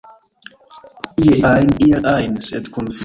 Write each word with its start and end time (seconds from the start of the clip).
Ie 1.25 1.35
ajn, 1.51 1.69
iel 1.89 2.09
ajn, 2.17 2.35
sed 2.49 2.73
kun 2.73 2.91
vi! 2.93 2.99